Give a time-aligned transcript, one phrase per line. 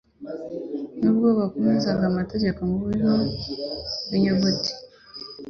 [0.99, 3.11] Nubwo bakomezaga amategeko mu buryo
[4.05, 4.71] bw’inyuguti,